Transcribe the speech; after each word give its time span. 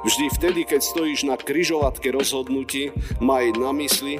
Vždy 0.00 0.32
vtedy, 0.32 0.60
keď 0.64 0.80
stojíš 0.80 1.28
na 1.28 1.36
kryžovatke 1.36 2.08
rozhodnutí, 2.08 2.88
maj 3.20 3.52
na 3.52 3.68
mysli, 3.76 4.16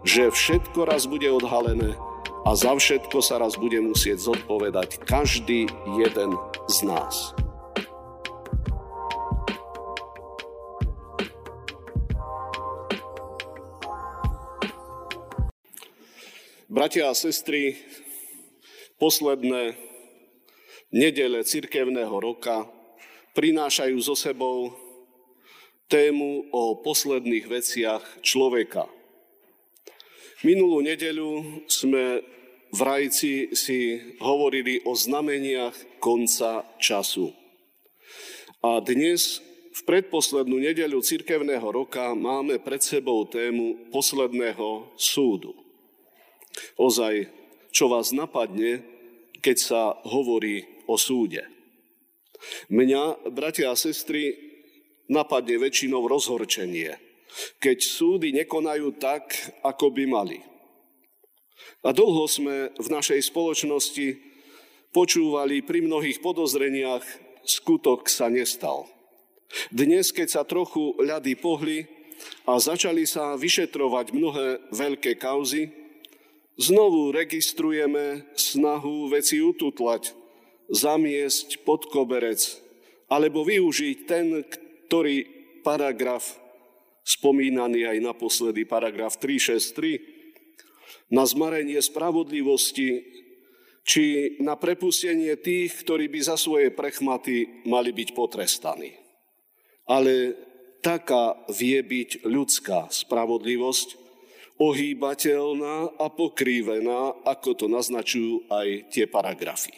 že 0.00 0.32
všetko 0.32 0.88
raz 0.88 1.04
bude 1.04 1.28
odhalené 1.28 2.00
a 2.48 2.56
za 2.56 2.72
všetko 2.72 3.20
sa 3.20 3.36
raz 3.36 3.60
bude 3.60 3.76
musieť 3.76 4.24
zodpovedať 4.24 5.04
každý 5.04 5.68
jeden 6.00 6.30
z 6.64 6.76
nás. 6.88 7.36
Bratia 16.72 17.12
a 17.12 17.12
sestry, 17.12 17.76
posledné 18.96 19.76
nedele 20.88 21.44
cirkevného 21.44 22.16
roka 22.16 22.64
prinášajú 23.36 23.96
so 24.00 24.16
sebou 24.16 24.87
tému 25.88 26.52
o 26.52 26.76
posledných 26.84 27.48
veciach 27.48 28.20
človeka. 28.20 28.86
Minulú 30.44 30.84
nedeľu 30.84 31.64
sme 31.66 32.22
v 32.68 32.80
Rajci 32.84 33.56
si 33.56 33.96
hovorili 34.20 34.84
o 34.84 34.92
znameniach 34.92 35.98
konca 35.98 36.68
času. 36.76 37.32
A 38.60 38.84
dnes, 38.84 39.40
v 39.72 39.80
predposlednú 39.88 40.60
nedeľu 40.60 41.00
cirkevného 41.00 41.64
roka, 41.64 42.12
máme 42.12 42.60
pred 42.60 42.84
sebou 42.84 43.24
tému 43.24 43.88
posledného 43.88 44.92
súdu. 45.00 45.56
Ozaj, 46.76 47.30
čo 47.72 47.88
vás 47.88 48.12
napadne, 48.12 48.84
keď 49.40 49.56
sa 49.56 49.82
hovorí 50.04 50.66
o 50.90 50.98
súde. 50.98 51.46
Mňa, 52.70 53.30
bratia 53.32 53.70
a 53.72 53.78
sestry, 53.78 54.47
napadne 55.08 55.56
väčšinou 55.56 56.04
rozhorčenie, 56.04 56.94
keď 57.58 57.78
súdy 57.80 58.32
nekonajú 58.36 58.96
tak, 59.00 59.32
ako 59.64 59.90
by 59.92 60.04
mali. 60.04 60.38
A 61.82 61.90
dlho 61.90 62.24
sme 62.28 62.70
v 62.76 62.88
našej 62.88 63.28
spoločnosti 63.28 64.20
počúvali 64.92 65.64
pri 65.64 65.84
mnohých 65.84 66.20
podozreniach, 66.24 67.04
skutok 67.44 68.08
sa 68.12 68.28
nestal. 68.28 68.88
Dnes, 69.72 70.12
keď 70.12 70.28
sa 70.28 70.42
trochu 70.44 70.92
ľady 71.00 71.40
pohli 71.40 71.88
a 72.44 72.60
začali 72.60 73.08
sa 73.08 73.38
vyšetrovať 73.40 74.12
mnohé 74.12 74.48
veľké 74.74 75.16
kauzy, 75.16 75.72
znovu 76.60 77.14
registrujeme 77.14 78.28
snahu 78.36 79.08
veci 79.08 79.40
ututlať, 79.40 80.12
zamiesť 80.68 81.64
pod 81.64 81.88
koberec, 81.88 82.60
alebo 83.08 83.40
využiť 83.46 83.96
ten, 84.04 84.44
ktorý 84.88 85.28
paragraf 85.60 86.24
spomínaný 87.04 87.84
aj 87.84 87.98
naposledy, 88.00 88.64
paragraf 88.64 89.20
363, 89.20 91.12
na 91.12 91.24
zmarenie 91.24 91.80
spravodlivosti, 91.80 93.04
či 93.84 94.36
na 94.44 94.56
prepustenie 94.56 95.32
tých, 95.40 95.84
ktorí 95.84 96.12
by 96.12 96.20
za 96.20 96.36
svoje 96.36 96.68
prechmaty 96.68 97.64
mali 97.64 97.92
byť 97.96 98.08
potrestaní. 98.12 98.92
Ale 99.88 100.36
taká 100.84 101.40
vie 101.48 101.80
byť 101.80 102.28
ľudská 102.28 102.92
spravodlivosť, 102.92 103.88
ohýbateľná 104.60 105.96
a 105.96 106.06
pokrývená, 106.12 107.24
ako 107.24 107.50
to 107.56 107.66
naznačujú 107.70 108.50
aj 108.52 108.68
tie 108.92 109.08
paragrafy. 109.08 109.72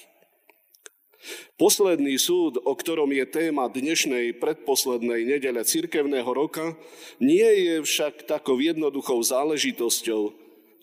Posledný 1.60 2.16
súd, 2.16 2.56
o 2.64 2.72
ktorom 2.72 3.12
je 3.12 3.28
téma 3.28 3.68
dnešnej 3.68 4.40
predposlednej 4.40 5.28
nedele 5.28 5.60
cirkevného 5.60 6.32
roka, 6.32 6.72
nie 7.20 7.44
je 7.44 7.74
však 7.84 8.24
takou 8.24 8.56
jednoduchou 8.56 9.20
záležitosťou, 9.20 10.32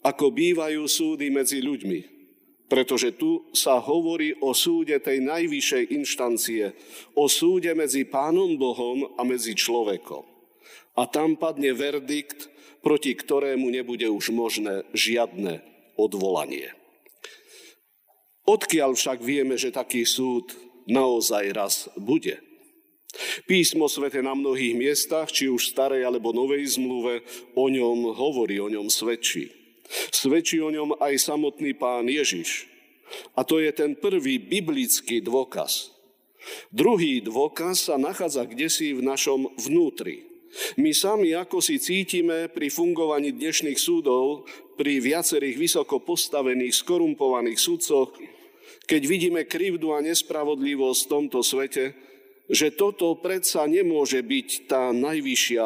ako 0.06 0.25
bývajú 0.30 0.86
súdy 0.86 1.34
medzi 1.34 1.66
ľuďmi. 1.66 2.16
Pretože 2.70 3.16
tu 3.18 3.50
sa 3.56 3.81
hovorí 3.81 4.38
o 4.44 4.53
súde 4.53 5.00
tej 5.02 5.25
najvyššej 5.25 5.84
inštancie, 5.98 6.75
o 7.18 7.25
súde 7.25 7.74
medzi 7.74 8.06
Pánom 8.06 8.54
Bohom 8.59 9.18
a 9.18 9.25
medzi 9.25 9.58
človekom. 9.58 10.22
A 11.00 11.09
tam 11.09 11.34
padne 11.40 11.74
verdikt, 11.74 12.52
proti 12.86 13.18
ktorému 13.18 13.74
nebude 13.74 14.06
už 14.06 14.30
možné 14.30 14.86
žiadne 14.94 15.66
odvolanie. 15.98 16.77
Odkiaľ 18.47 18.96
však 18.96 19.19
vieme, 19.19 19.59
že 19.59 19.75
taký 19.75 20.08
súd 20.08 20.56
naozaj 20.88 21.46
raz 21.52 21.91
bude? 22.00 22.40
Písmo 23.44 23.91
svete 23.91 24.24
na 24.24 24.31
mnohých 24.31 24.75
miestach, 24.78 25.28
či 25.28 25.52
už 25.52 25.75
starej 25.75 26.08
alebo 26.08 26.31
novej 26.31 26.63
zmluve, 26.80 27.28
o 27.59 27.66
ňom 27.68 28.16
hovorí, 28.16 28.59
o 28.63 28.72
ňom 28.72 28.88
svedčí. 28.88 29.52
Svedčí 30.12 30.63
o 30.63 30.72
ňom 30.72 30.96
aj 31.00 31.19
samotný 31.19 31.75
pán 31.75 32.07
Ježiš. 32.07 32.68
A 33.36 33.44
to 33.44 33.59
je 33.59 33.72
ten 33.72 33.96
prvý 33.96 34.40
biblický 34.40 35.24
dôkaz. 35.24 35.96
Druhý 36.72 37.19
dôkaz 37.24 37.91
sa 37.91 37.96
nachádza 38.00 38.47
kde 38.47 38.72
si 38.72 38.96
v 38.96 39.03
našom 39.03 39.52
vnútri. 39.59 40.24
My 40.80 40.96
sami 40.96 41.36
ako 41.36 41.59
si 41.59 41.78
cítime 41.78 42.47
pri 42.47 42.72
fungovaní 42.72 43.36
dnešných 43.36 43.78
súdov, 43.78 44.47
pri 44.80 45.03
viacerých 45.03 45.59
vysoko 45.59 46.00
postavených, 46.00 46.74
skorumpovaných 46.74 47.59
sudcoch, 47.59 48.16
keď 48.88 49.02
vidíme 49.03 49.42
krivdu 49.44 49.92
a 49.92 50.00
nespravodlivosť 50.00 51.00
v 51.03 51.12
tomto 51.12 51.40
svete, 51.44 51.94
že 52.48 52.72
toto 52.72 53.12
predsa 53.20 53.68
nemôže 53.68 54.24
byť 54.24 54.72
tá 54.72 54.96
najvyššia 54.96 55.66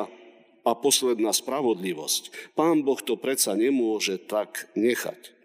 a 0.66 0.72
posledná 0.74 1.30
spravodlivosť. 1.30 2.54
Pán 2.58 2.82
Boh 2.82 2.98
to 2.98 3.18
predsa 3.18 3.54
nemôže 3.54 4.18
tak 4.26 4.70
nechať. 4.74 5.38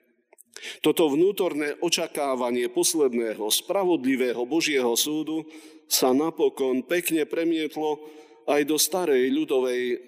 Toto 0.81 1.13
vnútorné 1.13 1.77
očakávanie 1.85 2.73
posledného 2.73 3.45
spravodlivého 3.53 4.49
Božieho 4.49 4.97
súdu 4.97 5.45
sa 5.85 6.17
napokon 6.17 6.81
pekne 6.89 7.29
premietlo 7.29 8.01
aj 8.49 8.65
do 8.65 8.81
starej 8.81 9.29
ľudovej 9.37 10.01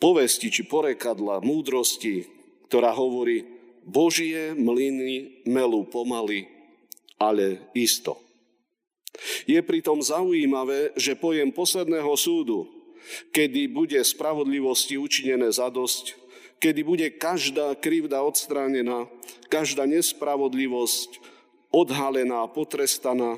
povesti 0.00 0.48
či 0.48 0.64
porekadla 0.64 1.44
múdrosti, 1.44 2.26
ktorá 2.66 2.96
hovorí, 2.96 3.51
Božie 3.82 4.54
mlyny 4.54 5.44
melú 5.46 5.86
pomaly, 5.86 6.46
ale 7.18 7.70
isto. 7.74 8.18
Je 9.44 9.60
pritom 9.60 10.00
zaujímavé, 10.00 10.96
že 10.96 11.18
pojem 11.18 11.52
posledného 11.52 12.14
súdu, 12.16 12.64
kedy 13.34 13.68
bude 13.68 13.98
spravodlivosti 14.00 14.96
učinené 14.96 15.52
zadosť, 15.52 16.16
kedy 16.62 16.80
bude 16.86 17.06
každá 17.18 17.74
krivda 17.76 18.22
odstránená, 18.22 19.10
každá 19.50 19.84
nespravodlivosť 19.84 21.18
odhalená, 21.74 22.46
potrestaná, 22.48 23.36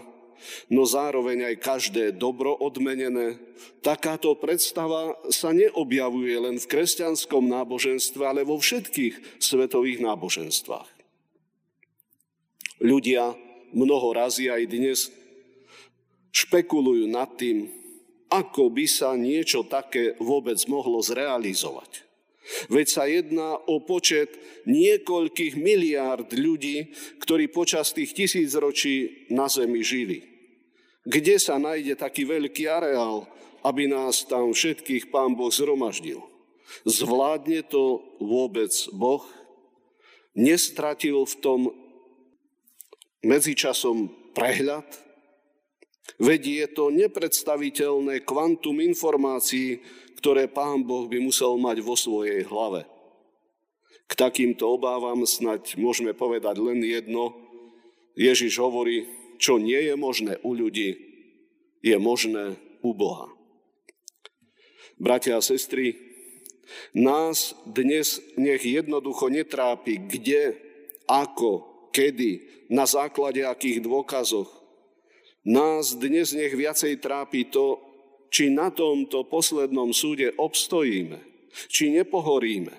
no 0.70 0.86
zároveň 0.86 1.52
aj 1.52 1.64
každé 1.64 2.04
dobro 2.14 2.54
odmenené. 2.54 3.40
Takáto 3.80 4.32
predstava 4.38 5.16
sa 5.32 5.50
neobjavuje 5.50 6.36
len 6.38 6.56
v 6.60 6.68
kresťanskom 6.70 7.48
náboženstve, 7.48 8.22
ale 8.22 8.46
vo 8.46 8.60
všetkých 8.60 9.40
svetových 9.42 10.04
náboženstvách. 10.04 10.88
Ľudia 12.84 13.32
mnoho 13.74 14.08
razy 14.14 14.52
aj 14.52 14.62
dnes 14.70 14.98
špekulujú 16.34 17.10
nad 17.10 17.30
tým, 17.34 17.70
ako 18.30 18.70
by 18.70 18.86
sa 18.86 19.14
niečo 19.14 19.66
také 19.66 20.18
vôbec 20.20 20.58
mohlo 20.68 20.98
zrealizovať. 21.00 22.03
Veď 22.68 22.86
sa 22.88 23.04
jedná 23.08 23.56
o 23.56 23.80
počet 23.80 24.36
niekoľkých 24.68 25.56
miliárd 25.56 26.28
ľudí, 26.36 26.92
ktorí 27.20 27.48
počas 27.48 27.96
tých 27.96 28.12
tisíc 28.12 28.52
ročí 28.52 29.26
na 29.32 29.48
Zemi 29.48 29.80
žili. 29.80 30.24
Kde 31.04 31.36
sa 31.40 31.60
nájde 31.60 31.96
taký 31.96 32.24
veľký 32.24 32.64
areál, 32.68 33.28
aby 33.64 33.88
nás 33.88 34.24
tam 34.28 34.52
všetkých 34.52 35.08
Pán 35.08 35.36
Boh 35.36 35.52
zhromaždil? 35.52 36.20
Zvládne 36.84 37.64
to 37.64 38.00
vôbec 38.20 38.72
Boh? 38.92 39.24
Nestratil 40.36 41.24
v 41.24 41.34
tom 41.40 41.60
medzičasom 43.24 44.12
prehľad? 44.36 44.84
Veď 46.20 46.42
je 46.44 46.66
to 46.76 46.84
nepredstaviteľné 46.92 48.22
kvantum 48.28 48.76
informácií, 48.84 49.80
ktoré 50.24 50.48
pán 50.48 50.88
Boh 50.88 51.04
by 51.04 51.20
musel 51.20 51.60
mať 51.60 51.84
vo 51.84 52.00
svojej 52.00 52.48
hlave. 52.48 52.88
K 54.08 54.12
takýmto 54.16 54.64
obávam 54.72 55.20
snať 55.28 55.76
môžeme 55.76 56.16
povedať 56.16 56.64
len 56.64 56.80
jedno. 56.80 57.36
Ježiš 58.16 58.56
hovorí, 58.56 59.04
čo 59.36 59.60
nie 59.60 59.76
je 59.76 59.92
možné 60.00 60.40
u 60.40 60.56
ľudí, 60.56 60.96
je 61.84 61.92
možné 62.00 62.56
u 62.80 62.96
Boha. 62.96 63.28
Bratia 64.96 65.36
a 65.36 65.44
sestry, 65.44 65.92
nás 66.96 67.52
dnes 67.68 68.16
nech 68.40 68.64
jednoducho 68.64 69.28
netrápi, 69.28 70.08
kde, 70.08 70.56
ako, 71.04 71.68
kedy, 71.92 72.64
na 72.72 72.88
základe 72.88 73.44
akých 73.44 73.84
dôkazoch, 73.84 74.48
Nás 75.44 75.92
dnes 75.92 76.32
nech 76.32 76.56
viacej 76.56 77.04
trápi 77.04 77.52
to, 77.52 77.76
či 78.34 78.50
na 78.50 78.74
tomto 78.74 79.30
poslednom 79.30 79.94
súde 79.94 80.34
obstojíme, 80.34 81.22
či 81.70 81.94
nepohoríme. 81.94 82.74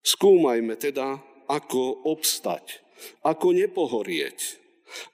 Skúmajme 0.00 0.80
teda, 0.80 1.20
ako 1.44 2.08
obstať, 2.08 2.80
ako 3.20 3.52
nepohorieť. 3.52 4.64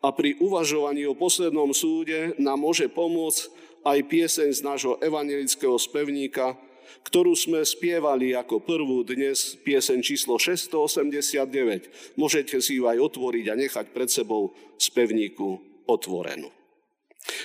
A 0.06 0.14
pri 0.14 0.38
uvažovaní 0.38 1.02
o 1.10 1.18
poslednom 1.18 1.74
súde 1.74 2.38
nám 2.38 2.62
môže 2.62 2.86
pomôcť 2.86 3.50
aj 3.82 3.98
pieseň 4.06 4.48
z 4.54 4.60
nášho 4.62 4.94
evangelického 5.02 5.74
spevníka, 5.74 6.54
ktorú 7.02 7.34
sme 7.34 7.66
spievali 7.66 8.30
ako 8.30 8.62
prvú 8.62 9.02
dnes, 9.02 9.58
pieseň 9.66 9.98
číslo 10.06 10.38
689. 10.38 12.14
Môžete 12.14 12.62
si 12.62 12.78
ju 12.78 12.86
aj 12.86 13.00
otvoriť 13.00 13.44
a 13.50 13.58
nechať 13.58 13.90
pred 13.90 14.06
sebou 14.06 14.54
spevníku 14.78 15.58
otvorenú. 15.90 16.61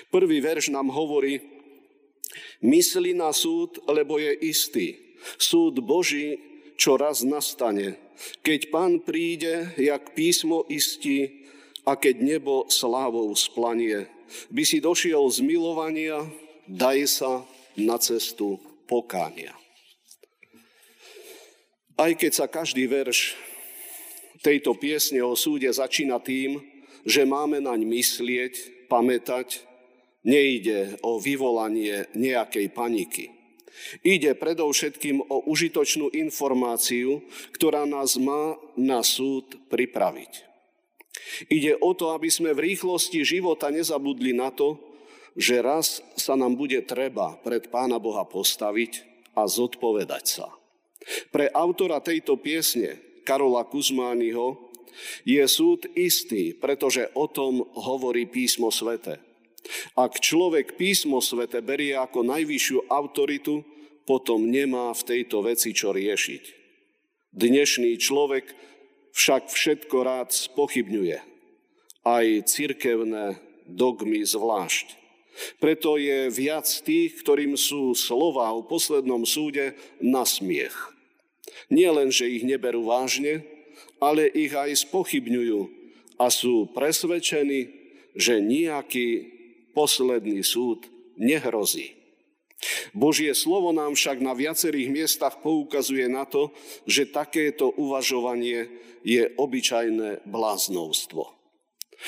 Prvý 0.09 0.41
verš 0.41 0.73
nám 0.73 0.89
hovorí, 0.89 1.41
mysli 2.63 3.13
na 3.13 3.29
súd, 3.33 3.81
lebo 3.85 4.17
je 4.17 4.33
istý. 4.45 4.87
Súd 5.37 5.81
Boží, 5.81 6.39
čo 6.77 6.95
raz 6.97 7.25
nastane. 7.25 7.97
Keď 8.41 8.73
pán 8.73 9.01
príde, 9.01 9.73
jak 9.77 10.17
písmo 10.17 10.65
istí, 10.69 11.45
a 11.87 11.95
keď 11.95 12.19
nebo 12.19 12.67
slávou 12.67 13.31
splanie, 13.31 14.11
by 14.51 14.63
si 14.67 14.83
došiel 14.83 15.23
z 15.31 15.39
milovania, 15.39 16.27
daj 16.67 16.99
sa 17.07 17.31
na 17.79 17.95
cestu 17.95 18.59
pokánia. 18.91 19.55
Aj 21.95 22.11
keď 22.11 22.31
sa 22.43 22.45
každý 22.51 22.85
verš 22.91 23.39
tejto 24.43 24.75
piesne 24.75 25.23
o 25.23 25.33
súde 25.33 25.71
začína 25.71 26.19
tým, 26.19 26.59
že 27.07 27.23
máme 27.23 27.63
naň 27.63 27.87
myslieť, 27.87 28.76
pamätať, 28.87 29.63
nejde 30.27 30.99
o 31.03 31.19
vyvolanie 31.21 32.07
nejakej 32.15 32.67
paniky. 32.73 33.25
Ide 34.01 34.33
predovšetkým 34.33 35.29
o 35.29 35.45
užitočnú 35.45 36.09
informáciu, 36.17 37.21
ktorá 37.53 37.85
nás 37.85 38.17
má 38.17 38.57
na 38.73 39.05
súd 39.05 39.55
pripraviť. 39.69 40.47
Ide 41.53 41.77
o 41.77 41.93
to, 41.93 42.17
aby 42.17 42.31
sme 42.33 42.57
v 42.57 42.73
rýchlosti 42.73 43.21
života 43.21 43.69
nezabudli 43.69 44.33
na 44.33 44.49
to, 44.49 44.81
že 45.37 45.61
raz 45.61 46.01
sa 46.17 46.33
nám 46.33 46.57
bude 46.57 46.81
treba 46.81 47.37
pred 47.45 47.69
Pána 47.69 48.01
Boha 48.01 48.25
postaviť 48.25 49.05
a 49.37 49.45
zodpovedať 49.45 50.25
sa. 50.25 50.49
Pre 51.29 51.45
autora 51.53 52.01
tejto 52.01 52.41
piesne, 52.41 52.97
Karola 53.21 53.61
Kuzmányho, 53.69 54.66
je 55.23 55.43
súd 55.47 55.85
istý, 55.93 56.55
pretože 56.57 57.11
o 57.13 57.29
tom 57.29 57.63
hovorí 57.75 58.25
písmo 58.25 58.73
svete. 58.73 59.19
Ak 59.99 60.19
človek 60.23 60.79
písmo 60.79 61.19
svete 61.19 61.59
berie 61.59 61.97
ako 61.97 62.23
najvyššiu 62.23 62.87
autoritu, 62.87 63.65
potom 64.07 64.47
nemá 64.47 64.95
v 64.95 65.03
tejto 65.03 65.43
veci 65.43 65.75
čo 65.75 65.91
riešiť. 65.91 66.43
Dnešný 67.35 67.99
človek 67.99 68.55
však 69.11 69.51
všetko 69.51 69.97
rád 70.05 70.29
spochybňuje, 70.31 71.19
aj 72.07 72.25
cirkevné 72.47 73.43
dogmy 73.67 74.23
zvlášť. 74.23 74.95
Preto 75.61 76.01
je 76.01 76.33
viac 76.33 76.65
tých, 76.65 77.21
ktorým 77.21 77.59
sú 77.59 77.93
slova 77.93 78.49
o 78.55 78.65
poslednom 78.65 79.21
súde 79.27 79.77
na 80.01 80.25
smiech. 80.25 80.73
Nie 81.69 81.91
len, 81.91 82.09
že 82.09 82.31
ich 82.31 82.47
neberú 82.47 82.87
vážne, 82.87 83.43
ale 83.97 84.29
ich 84.29 84.53
aj 84.53 84.87
spochybňujú 84.87 85.59
a 86.17 86.29
sú 86.33 86.69
presvedčení, 86.73 87.69
že 88.17 88.41
nejaký 88.41 89.07
posledný 89.77 90.41
súd 90.41 90.89
nehrozí. 91.17 91.93
Božie 92.97 93.37
slovo 93.37 93.69
nám 93.69 93.93
však 93.93 94.17
na 94.17 94.33
viacerých 94.33 94.89
miestach 94.89 95.45
poukazuje 95.45 96.09
na 96.09 96.25
to, 96.25 96.49
že 96.89 97.13
takéto 97.13 97.69
uvažovanie 97.77 98.65
je 99.05 99.29
obyčajné 99.37 100.25
bláznovstvo. 100.25 101.29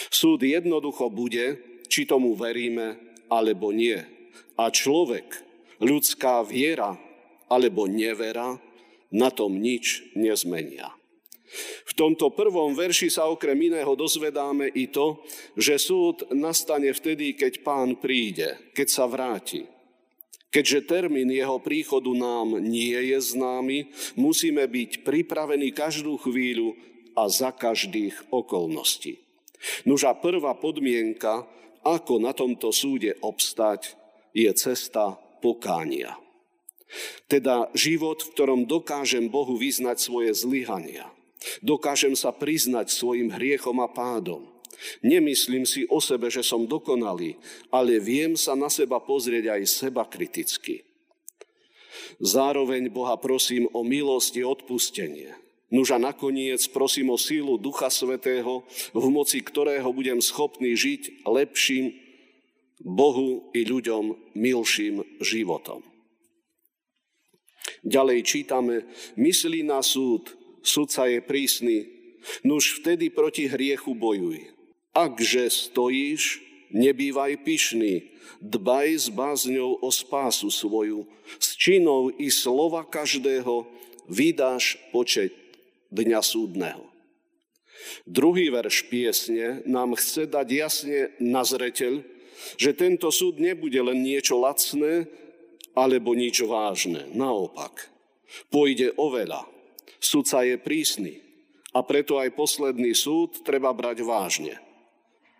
Súd 0.09 0.41
jednoducho 0.41 1.13
bude, 1.13 1.61
či 1.85 2.09
tomu 2.09 2.33
veríme 2.33 2.97
alebo 3.29 3.69
nie. 3.69 4.01
A 4.57 4.73
človek, 4.73 5.37
ľudská 5.77 6.41
viera 6.41 6.97
alebo 7.49 7.85
nevera 7.85 8.57
na 9.09 9.29
tom 9.33 9.57
nič 9.57 10.13
nezmenia. 10.13 10.98
V 11.89 11.93
tomto 11.97 12.29
prvom 12.29 12.77
verši 12.77 13.09
sa 13.09 13.25
okrem 13.25 13.57
iného 13.57 13.89
dozvedáme 13.97 14.69
i 14.73 14.89
to, 14.89 15.21
že 15.57 15.81
súd 15.81 16.29
nastane 16.33 16.93
vtedy, 16.93 17.33
keď 17.33 17.65
pán 17.65 17.97
príde, 17.97 18.57
keď 18.77 18.87
sa 18.87 19.05
vráti. 19.09 19.65
Keďže 20.49 20.89
termín 20.89 21.29
jeho 21.29 21.61
príchodu 21.61 22.09
nám 22.09 22.57
nie 22.57 22.97
je 23.13 23.19
známy, 23.21 23.93
musíme 24.17 24.65
byť 24.65 25.05
pripravení 25.05 25.69
každú 25.69 26.17
chvíľu 26.17 26.73
a 27.13 27.29
za 27.29 27.53
každých 27.53 28.33
okolností. 28.33 29.21
Nuža 29.85 30.17
prvá 30.17 30.57
podmienka 30.57 31.45
ako 31.85 32.17
na 32.17 32.33
tomto 32.33 32.73
súde 32.73 33.13
obstať, 33.21 33.93
je 34.33 34.49
cesta 34.53 35.17
pokánia. 35.41 36.17
Teda 37.29 37.69
život, 37.77 38.25
v 38.25 38.31
ktorom 38.33 38.61
dokážem 38.65 39.29
Bohu 39.29 39.53
vyznať 39.53 40.01
svoje 40.01 40.33
zlyhania. 40.33 41.05
Dokážem 41.63 42.15
sa 42.19 42.35
priznať 42.35 42.91
svojim 42.91 43.31
hriechom 43.31 43.79
a 43.79 43.87
pádom. 43.87 44.47
Nemyslím 45.03 45.67
si 45.67 45.83
o 45.87 45.99
sebe, 45.99 46.31
že 46.31 46.43
som 46.43 46.67
dokonalý, 46.67 47.35
ale 47.71 47.99
viem 47.99 48.39
sa 48.39 48.55
na 48.55 48.71
seba 48.71 48.99
pozrieť 48.99 49.59
aj 49.59 49.61
seba 49.67 50.07
kriticky. 50.07 50.87
Zároveň 52.19 52.91
Boha 52.91 53.15
prosím 53.19 53.67
o 53.71 53.83
milosť 53.83 54.43
a 54.43 54.47
odpustenie. 54.47 55.35
Nuž 55.69 55.93
a 55.93 56.01
nakoniec 56.01 56.65
prosím 56.73 57.13
o 57.13 57.17
sílu 57.19 57.59
Ducha 57.59 57.93
Svetého, 57.93 58.65
v 58.91 59.05
moci 59.13 59.39
ktorého 59.43 59.93
budem 59.93 60.17
schopný 60.17 60.73
žiť 60.73 61.27
lepším 61.29 61.93
Bohu 62.81 63.51
i 63.53 63.67
ľuďom 63.67 64.33
milším 64.33 65.03
životom. 65.21 65.85
Ďalej 67.85 68.19
čítame, 68.25 68.75
myslí 69.15 69.63
na 69.63 69.79
súd, 69.85 70.38
sudca 70.63 71.05
je 71.07 71.19
prísny, 71.23 71.77
nuž 72.43 72.79
vtedy 72.81 73.09
proti 73.09 73.47
hriechu 73.47 73.95
bojuj. 73.95 74.51
Akže 74.93 75.47
stojíš, 75.49 76.41
nebývaj 76.75 77.41
pyšný, 77.45 78.09
dbaj 78.41 78.87
s 78.95 79.07
bázňou 79.09 79.79
o 79.79 79.89
spásu 79.91 80.51
svoju, 80.51 81.07
s 81.39 81.55
činou 81.55 82.09
i 82.09 82.27
slova 82.33 82.83
každého 82.83 83.67
vydáš 84.09 84.81
počet 84.91 85.35
dňa 85.93 86.21
súdneho. 86.21 86.89
Druhý 88.03 88.51
verš 88.51 88.91
piesne 88.91 89.63
nám 89.65 89.95
chce 89.95 90.27
dať 90.27 90.47
jasne 90.51 90.99
na 91.21 91.45
zreteľ, 91.47 92.03
že 92.59 92.75
tento 92.75 93.09
súd 93.11 93.39
nebude 93.39 93.79
len 93.79 94.03
niečo 94.03 94.39
lacné 94.39 95.07
alebo 95.75 96.15
nič 96.15 96.43
vážne. 96.43 97.07
Naopak, 97.15 97.87
pôjde 98.51 98.95
o 98.99 99.11
veľa. 99.11 99.58
Súdca 99.99 100.47
je 100.47 100.55
prísny 100.55 101.19
a 101.75 101.83
preto 101.85 102.17
aj 102.17 102.33
posledný 102.33 102.95
súd 102.95 103.43
treba 103.45 103.69
brať 103.75 104.01
vážne. 104.01 104.57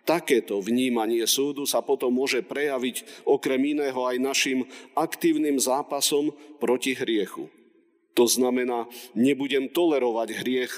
Takéto 0.04 0.58
vnímanie 0.58 1.22
súdu 1.28 1.68
sa 1.68 1.84
potom 1.84 2.10
môže 2.10 2.40
prejaviť 2.40 3.26
okrem 3.28 3.76
iného 3.76 4.00
aj 4.04 4.16
našim 4.16 4.58
aktívnym 4.96 5.60
zápasom 5.60 6.32
proti 6.58 6.96
hriechu. 6.96 7.52
To 8.18 8.24
znamená, 8.26 8.90
nebudem 9.14 9.70
tolerovať 9.70 10.28
hriech, 10.42 10.72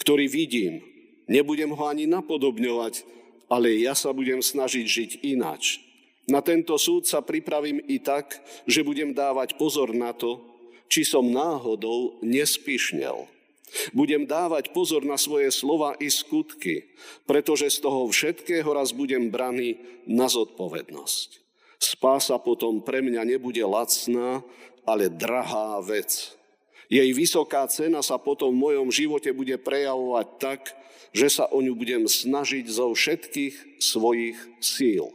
ktorý 0.00 0.26
vidím. 0.30 0.80
Nebudem 1.28 1.74
ho 1.74 1.84
ani 1.86 2.08
napodobňovať, 2.08 3.04
ale 3.52 3.76
ja 3.82 3.92
sa 3.92 4.10
budem 4.16 4.40
snažiť 4.40 4.86
žiť 4.88 5.10
ináč. 5.36 5.78
Na 6.30 6.40
tento 6.40 6.78
súd 6.78 7.04
sa 7.04 7.20
pripravím 7.20 7.82
i 7.90 7.98
tak, 7.98 8.40
že 8.64 8.86
budem 8.86 9.12
dávať 9.12 9.58
pozor 9.58 9.92
na 9.92 10.14
to, 10.14 10.51
či 10.92 11.08
som 11.08 11.24
náhodou 11.24 12.20
nespišnel. 12.20 13.24
Budem 13.96 14.28
dávať 14.28 14.76
pozor 14.76 15.00
na 15.08 15.16
svoje 15.16 15.48
slova 15.48 15.96
i 15.96 16.12
skutky, 16.12 16.92
pretože 17.24 17.72
z 17.72 17.88
toho 17.88 18.04
všetkého 18.12 18.68
raz 18.68 18.92
budem 18.92 19.32
braný 19.32 19.80
na 20.04 20.28
zodpovednosť. 20.28 21.40
Spása 21.80 22.36
potom 22.36 22.84
pre 22.84 23.00
mňa 23.00 23.24
nebude 23.24 23.64
lacná, 23.64 24.44
ale 24.84 25.08
drahá 25.08 25.80
vec. 25.80 26.36
Jej 26.92 27.16
vysoká 27.16 27.64
cena 27.72 28.04
sa 28.04 28.20
potom 28.20 28.52
v 28.52 28.62
mojom 28.76 28.92
živote 28.92 29.32
bude 29.32 29.56
prejavovať 29.56 30.26
tak, 30.36 30.76
že 31.16 31.32
sa 31.32 31.48
o 31.48 31.64
ňu 31.64 31.72
budem 31.72 32.04
snažiť 32.04 32.68
zo 32.68 32.92
všetkých 32.92 33.80
svojich 33.80 34.36
síl. 34.60 35.08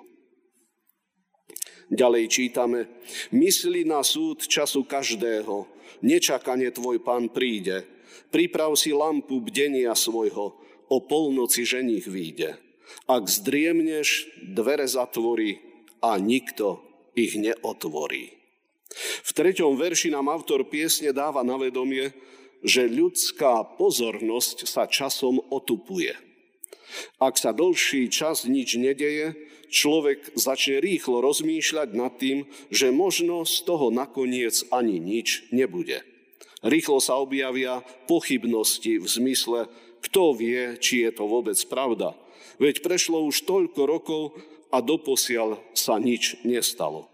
Ďalej 1.88 2.26
čítame, 2.28 2.92
mysli 3.32 3.88
na 3.88 4.04
súd 4.04 4.44
času 4.44 4.84
každého, 4.84 5.68
nečakanie 6.04 6.72
tvoj 6.76 7.00
pán 7.00 7.32
príde, 7.32 7.88
priprav 8.28 8.76
si 8.76 8.92
lampu 8.92 9.40
bdenia 9.40 9.96
svojho, 9.96 10.60
o 10.88 10.98
polnoci 11.04 11.68
ženich 11.68 12.08
výjde. 12.08 12.56
Ak 13.08 13.28
zdriemneš, 13.28 14.28
dvere 14.56 14.88
zatvorí 14.88 15.60
a 16.00 16.16
nikto 16.16 16.80
ich 17.16 17.36
neotvorí. 17.36 18.36
V 19.24 19.32
treťom 19.36 19.76
verši 19.76 20.16
nám 20.16 20.32
autor 20.32 20.64
piesne 20.68 21.12
dáva 21.12 21.44
na 21.44 21.60
vedomie, 21.60 22.16
že 22.64 22.88
ľudská 22.88 23.76
pozornosť 23.76 24.66
sa 24.66 24.88
časom 24.88 25.44
otupuje. 25.52 26.16
Ak 27.20 27.36
sa 27.36 27.52
dlhší 27.52 28.08
čas 28.08 28.48
nič 28.48 28.80
nedeje, 28.80 29.36
človek 29.70 30.36
začne 30.36 30.80
rýchlo 30.84 31.20
rozmýšľať 31.24 31.90
nad 31.96 32.14
tým, 32.16 32.48
že 32.72 32.94
možno 32.94 33.44
z 33.44 33.64
toho 33.64 33.92
nakoniec 33.94 34.68
ani 34.72 35.00
nič 35.00 35.52
nebude. 35.52 36.04
Rýchlo 36.66 36.98
sa 36.98 37.22
objavia 37.22 37.86
pochybnosti 38.10 38.98
v 38.98 39.06
zmysle, 39.06 39.60
kto 40.02 40.34
vie, 40.34 40.78
či 40.82 41.06
je 41.06 41.12
to 41.14 41.30
vôbec 41.30 41.58
pravda. 41.70 42.18
Veď 42.58 42.82
prešlo 42.82 43.22
už 43.30 43.46
toľko 43.46 43.82
rokov 43.86 44.24
a 44.74 44.82
doposiaľ 44.82 45.62
sa 45.78 46.02
nič 46.02 46.42
nestalo. 46.42 47.08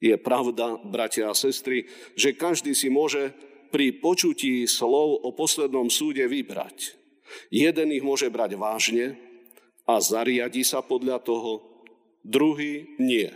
Je 0.00 0.16
pravda, 0.16 0.80
bratia 0.80 1.28
a 1.28 1.36
sestry, 1.36 1.88
že 2.16 2.36
každý 2.36 2.72
si 2.72 2.88
môže 2.88 3.36
pri 3.68 4.00
počutí 4.00 4.64
slov 4.64 5.22
o 5.22 5.30
poslednom 5.32 5.92
súde 5.92 6.24
vybrať. 6.24 6.96
Jeden 7.52 7.94
ich 7.94 8.02
môže 8.02 8.26
brať 8.32 8.58
vážne 8.58 9.29
a 9.90 9.98
zariadi 9.98 10.62
sa 10.62 10.80
podľa 10.86 11.18
toho, 11.22 11.58
druhý 12.22 12.94
nie. 13.02 13.26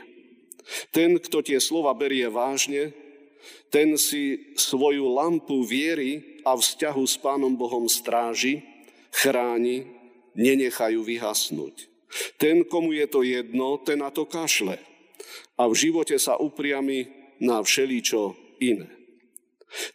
Ten, 0.95 1.19
kto 1.19 1.43
tie 1.43 1.59
slova 1.59 1.93
berie 1.93 2.31
vážne, 2.31 2.95
ten 3.69 3.99
si 3.99 4.55
svoju 4.57 5.11
lampu 5.11 5.67
viery 5.67 6.41
a 6.47 6.55
vzťahu 6.55 7.05
s 7.05 7.19
Pánom 7.19 7.53
Bohom 7.59 7.91
stráži, 7.91 8.65
chráni, 9.11 9.91
nenechajú 10.39 11.03
vyhasnúť. 11.05 11.91
Ten, 12.39 12.63
komu 12.63 12.95
je 12.95 13.07
to 13.11 13.27
jedno, 13.27 13.77
ten 13.83 14.01
na 14.01 14.15
to 14.15 14.25
kašle 14.25 14.79
a 15.59 15.63
v 15.67 15.75
živote 15.75 16.15
sa 16.19 16.39
upriami 16.39 17.11
na 17.43 17.63
všeličo 17.63 18.35
iné. 18.63 18.91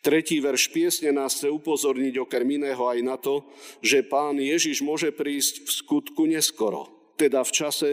Tretí 0.03 0.43
verš 0.43 0.71
piesne 0.75 1.15
nás 1.15 1.39
chce 1.39 1.48
upozorniť 1.50 2.19
okrem 2.19 2.59
iného 2.59 2.83
aj 2.88 3.00
na 3.00 3.15
to, 3.15 3.48
že 3.79 4.03
pán 4.03 4.36
Ježiš 4.36 4.83
môže 4.83 5.15
prísť 5.15 5.63
v 5.63 5.69
skutku 5.71 6.24
neskoro, 6.27 6.91
teda 7.15 7.43
v 7.48 7.51
čase, 7.51 7.89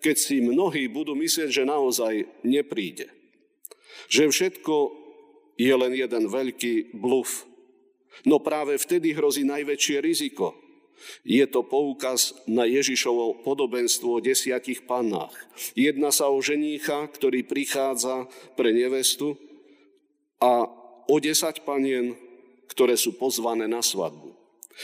keď 0.00 0.16
si 0.16 0.40
mnohí 0.40 0.88
budú 0.88 1.12
myslieť, 1.16 1.50
že 1.52 1.68
naozaj 1.68 2.44
nepríde. 2.44 3.12
Že 4.08 4.32
všetko 4.32 4.74
je 5.56 5.72
len 5.72 5.92
jeden 5.92 6.24
veľký 6.28 6.96
bluf. 6.96 7.48
No 8.24 8.40
práve 8.40 8.76
vtedy 8.80 9.12
hrozí 9.12 9.44
najväčšie 9.44 9.96
riziko– 10.00 10.52
je 11.24 11.44
to 11.46 11.60
poukaz 11.62 12.32
na 12.48 12.64
Ježišovo 12.64 13.44
podobenstvo 13.44 14.18
o 14.18 14.24
desiatich 14.24 14.88
pannách. 14.88 15.34
Jedná 15.76 16.08
sa 16.08 16.32
o 16.32 16.38
ženícha, 16.40 17.06
ktorý 17.12 17.44
prichádza 17.44 18.28
pre 18.56 18.72
nevestu 18.72 19.36
a 20.40 20.68
o 21.06 21.16
desať 21.22 21.62
panien, 21.62 22.14
ktoré 22.70 22.98
sú 22.98 23.14
pozvané 23.14 23.70
na 23.70 23.80
svadbu. 23.80 24.34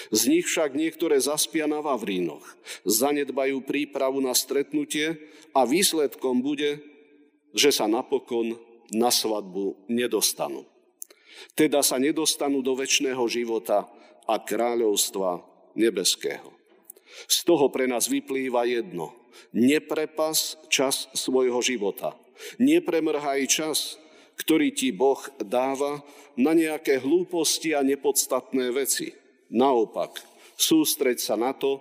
Z 0.08 0.32
nich 0.32 0.48
však 0.48 0.72
niektoré 0.72 1.20
zaspia 1.20 1.68
na 1.68 1.84
Vavrínoch, 1.84 2.42
zanedbajú 2.88 3.60
prípravu 3.68 4.24
na 4.24 4.32
stretnutie 4.32 5.20
a 5.52 5.68
výsledkom 5.68 6.40
bude, 6.40 6.80
že 7.52 7.68
sa 7.68 7.84
napokon 7.84 8.56
na 8.88 9.12
svadbu 9.12 9.76
nedostanú. 9.92 10.64
Teda 11.52 11.84
sa 11.84 12.00
nedostanú 12.00 12.64
do 12.64 12.72
väčšného 12.72 13.20
života 13.28 13.84
a 14.24 14.40
kráľovstva 14.40 15.44
nebeského. 15.76 16.48
Z 17.28 17.44
toho 17.44 17.68
pre 17.68 17.84
nás 17.84 18.08
vyplýva 18.08 18.64
jedno. 18.64 19.12
Neprepas 19.52 20.56
čas 20.72 21.08
svojho 21.12 21.60
života. 21.60 22.16
Nepremrhaj 22.56 23.44
čas, 23.48 24.00
ktorý 24.42 24.74
ti 24.74 24.90
Boh 24.90 25.22
dáva 25.38 26.02
na 26.34 26.50
nejaké 26.50 26.98
hlúposti 26.98 27.78
a 27.78 27.86
nepodstatné 27.86 28.74
veci. 28.74 29.14
Naopak, 29.54 30.18
sústreď 30.58 31.22
sa 31.22 31.38
na 31.38 31.54
to, 31.54 31.78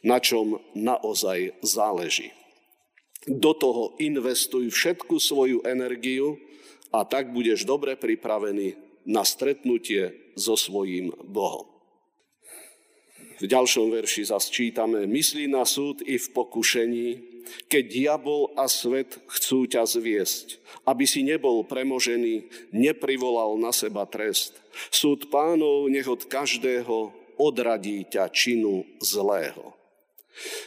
na 0.00 0.16
čom 0.20 0.60
naozaj 0.72 1.60
záleží. 1.60 2.32
Do 3.24 3.56
toho 3.56 3.96
investuj 4.00 4.68
všetku 4.68 5.16
svoju 5.16 5.64
energiu 5.64 6.40
a 6.92 7.04
tak 7.08 7.32
budeš 7.32 7.64
dobre 7.64 7.96
pripravený 7.96 8.76
na 9.08 9.24
stretnutie 9.24 10.32
so 10.36 10.56
svojím 10.56 11.12
Bohom. 11.28 11.68
V 13.42 13.44
ďalšom 13.50 13.90
verši 13.90 14.30
zase 14.30 14.48
čítame, 14.52 15.04
myslí 15.10 15.50
na 15.50 15.66
súd 15.66 16.00
i 16.06 16.16
v 16.16 16.26
pokušení, 16.32 17.33
keď 17.68 17.84
diabol 17.90 18.52
a 18.54 18.68
svet 18.70 19.18
chcú 19.30 19.64
ťa 19.68 19.84
zviesť, 19.84 20.58
aby 20.88 21.04
si 21.04 21.22
nebol 21.22 21.64
premožený, 21.64 22.48
neprivolal 22.74 23.56
na 23.60 23.72
seba 23.72 24.04
trest. 24.08 24.58
Súd 24.90 25.30
pánov 25.30 25.86
nech 25.90 26.06
od 26.08 26.26
každého 26.26 27.14
odradí 27.38 28.06
ťa 28.06 28.30
činu 28.30 28.86
zlého. 29.02 29.74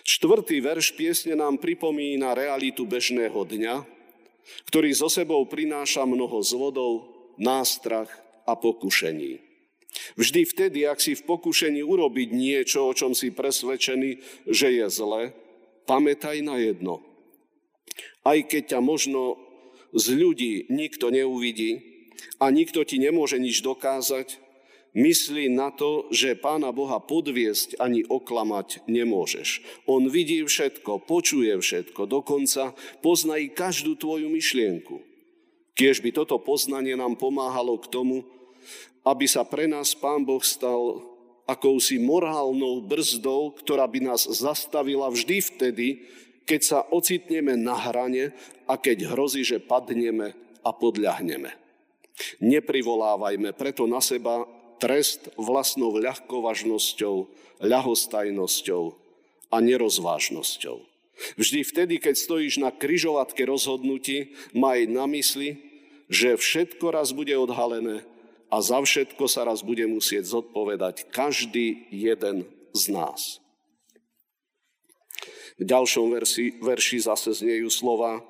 Čtvrtý 0.07 0.63
verš 0.63 0.95
piesne 0.95 1.35
nám 1.35 1.59
pripomína 1.59 2.31
realitu 2.31 2.87
bežného 2.87 3.43
dňa, 3.43 3.83
ktorý 4.71 4.95
so 4.95 5.11
sebou 5.11 5.43
prináša 5.43 6.07
mnoho 6.07 6.39
zvodov, 6.39 7.11
nástrach 7.35 8.07
a 8.47 8.55
pokušení. 8.55 9.43
Vždy 10.15 10.41
vtedy, 10.47 10.79
ak 10.87 11.03
si 11.03 11.17
v 11.17 11.25
pokušení 11.25 11.83
urobiť 11.83 12.29
niečo, 12.31 12.87
o 12.87 12.95
čom 12.95 13.11
si 13.11 13.33
presvedčený, 13.33 14.45
že 14.47 14.67
je 14.71 14.87
zle, 14.87 15.35
pamätaj 15.87 16.43
na 16.43 16.59
jedno. 16.59 17.01
Aj 18.27 18.35
keď 18.43 18.75
ťa 18.75 18.79
možno 18.83 19.39
z 19.95 20.13
ľudí 20.19 20.53
nikto 20.67 21.07
neuvidí 21.07 21.79
a 22.43 22.51
nikto 22.51 22.83
ti 22.83 22.99
nemôže 22.99 23.39
nič 23.39 23.63
dokázať, 23.63 24.37
myslí 24.97 25.53
na 25.53 25.71
to, 25.71 26.09
že 26.11 26.37
Pána 26.37 26.75
Boha 26.75 26.99
podviesť 26.99 27.79
ani 27.79 28.03
oklamať 28.03 28.83
nemôžeš. 28.89 29.63
On 29.87 30.03
vidí 30.11 30.43
všetko, 30.43 31.07
počuje 31.07 31.55
všetko, 31.55 32.09
dokonca 32.09 32.75
pozná 32.99 33.39
i 33.39 33.47
každú 33.47 33.95
tvoju 33.95 34.27
myšlienku. 34.27 35.01
Kiež 35.77 36.01
by 36.01 36.09
toto 36.09 36.41
poznanie 36.41 36.97
nám 36.97 37.21
pomáhalo 37.21 37.77
k 37.77 37.87
tomu, 37.93 38.25
aby 39.05 39.29
sa 39.29 39.45
pre 39.45 39.69
nás 39.69 39.93
Pán 39.93 40.25
Boh 40.25 40.41
stal 40.41 40.99
akousi 41.47 41.97
morálnou 41.97 42.83
brzdou, 42.83 43.55
ktorá 43.55 43.87
by 43.87 44.11
nás 44.13 44.27
zastavila 44.27 45.07
vždy 45.07 45.37
vtedy, 45.39 45.87
keď 46.43 46.61
sa 46.63 46.79
ocitneme 46.91 47.55
na 47.55 47.75
hrane 47.75 48.35
a 48.67 48.75
keď 48.75 49.15
hrozí, 49.15 49.47
že 49.47 49.63
padneme 49.63 50.35
a 50.61 50.69
podľahneme. 50.75 51.55
Neprivolávajme 52.43 53.55
preto 53.55 53.87
na 53.87 54.03
seba 54.03 54.43
trest 54.77 55.31
vlastnou 55.39 55.95
ľahkovažnosťou, 55.97 57.15
ľahostajnosťou 57.63 58.83
a 59.49 59.57
nerozvážnosťou. 59.63 60.77
Vždy 61.39 61.59
vtedy, 61.65 61.95
keď 61.97 62.15
stojíš 62.19 62.61
na 62.61 62.69
kryžovatke 62.69 63.41
rozhodnutí, 63.47 64.37
maj 64.53 64.85
na 64.85 65.09
mysli, 65.09 65.57
že 66.11 66.37
všetko 66.37 66.93
raz 66.93 67.09
bude 67.09 67.33
odhalené 67.33 68.05
a 68.47 68.63
za 68.63 68.79
všetko 68.79 69.27
sa 69.27 69.43
raz 69.47 69.63
bude 69.63 69.83
musieť 69.87 70.27
zodpovedať 70.27 71.11
každý 71.11 71.87
jeden 71.91 72.47
z 72.71 72.83
nás. 72.91 73.43
V 75.57 75.65
ďalšom 75.65 76.13
verši, 76.13 76.61
verši 76.61 76.97
zase 77.01 77.33
zniejú 77.33 77.67
slova 77.73 78.21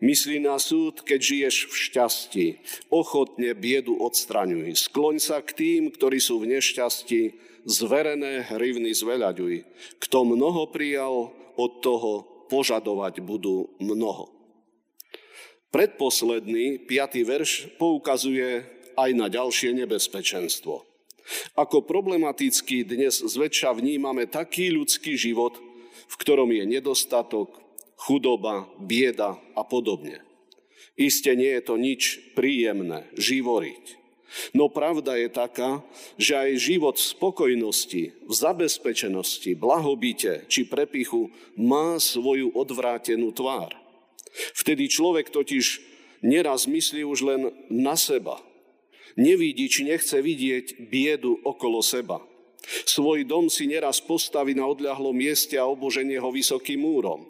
Myslí 0.00 0.40
na 0.40 0.56
súd, 0.56 1.04
keď 1.04 1.20
žiješ 1.20 1.56
v 1.68 1.74
šťastí. 1.76 2.46
Ochotne 2.88 3.52
biedu 3.52 3.96
odstraňuj. 4.00 4.72
Skloň 4.88 5.20
sa 5.20 5.44
k 5.44 5.52
tým, 5.52 5.82
ktorí 5.92 6.16
sú 6.16 6.40
v 6.40 6.56
nešťastí. 6.56 7.22
Zverené 7.66 8.46
hrivny 8.46 8.94
zveľaďuj. 8.94 9.54
Kto 10.00 10.18
mnoho 10.24 10.70
prijal, 10.70 11.34
od 11.56 11.72
toho 11.80 12.12
požadovať 12.52 13.24
budú 13.24 13.74
mnoho. 13.80 14.28
Predposledný, 15.72 16.86
piatý 16.86 17.26
verš, 17.26 17.74
poukazuje 17.80 18.75
aj 18.96 19.10
na 19.14 19.28
ďalšie 19.28 19.76
nebezpečenstvo. 19.76 20.82
Ako 21.58 21.82
problematický 21.82 22.86
dnes 22.86 23.20
zväčša 23.20 23.76
vnímame 23.76 24.30
taký 24.30 24.70
ľudský 24.72 25.18
život, 25.18 25.58
v 26.06 26.14
ktorom 26.22 26.50
je 26.54 26.64
nedostatok, 26.64 27.50
chudoba, 27.98 28.70
bieda 28.78 29.36
a 29.58 29.62
podobne. 29.66 30.22
Isté 30.96 31.36
nie 31.36 31.50
je 31.50 31.62
to 31.66 31.74
nič 31.76 32.32
príjemné, 32.32 33.10
živoriť. 33.18 34.00
No 34.52 34.68
pravda 34.68 35.16
je 35.16 35.28
taká, 35.30 35.84
že 36.18 36.34
aj 36.34 36.60
život 36.60 36.96
v 36.98 37.08
spokojnosti, 37.14 38.04
v 38.26 38.32
zabezpečenosti, 38.32 39.54
blahobite 39.54 40.44
či 40.50 40.66
prepichu 40.66 41.30
má 41.54 41.96
svoju 41.96 42.52
odvrátenú 42.52 43.32
tvár. 43.32 43.72
Vtedy 44.52 44.90
človek 44.92 45.32
totiž 45.32 45.80
neraz 46.20 46.68
myslí 46.68 47.06
už 47.06 47.18
len 47.24 47.42
na 47.72 47.96
seba, 47.96 48.42
Nevidí 49.16 49.72
či 49.72 49.88
nechce 49.88 50.20
vidieť 50.20 50.86
biedu 50.92 51.40
okolo 51.40 51.80
seba. 51.80 52.20
Svoj 52.84 53.24
dom 53.24 53.48
si 53.48 53.64
neraz 53.64 54.02
postaví 54.02 54.52
na 54.52 54.68
odľahlom 54.68 55.16
mieste 55.16 55.56
a 55.56 55.64
oboženie 55.64 56.20
ho 56.20 56.28
vysokým 56.28 56.82
múrom, 56.82 57.24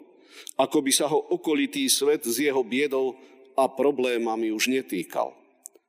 ako 0.59 0.83
by 0.83 0.91
sa 0.91 1.07
ho 1.07 1.19
okolitý 1.31 1.87
svet 1.87 2.25
s 2.27 2.41
jeho 2.41 2.59
biedou 2.65 3.15
a 3.55 3.69
problémami 3.69 4.51
už 4.51 4.67
netýkal. 4.73 5.31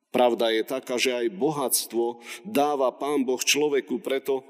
Pravda 0.09 0.49
je 0.49 0.63
taká, 0.65 0.97
že 0.97 1.13
aj 1.13 1.37
bohatstvo 1.37 2.21
dáva 2.41 2.89
Pán 2.95 3.25
Boh 3.25 3.41
človeku 3.41 4.01
preto, 4.01 4.41